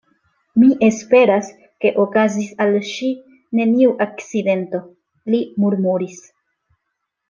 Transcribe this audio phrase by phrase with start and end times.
[0.61, 1.49] Mi esperas,
[1.85, 3.11] ke okazis al ŝi
[3.61, 4.85] neniu akcidento,
[5.35, 6.23] li murmuris.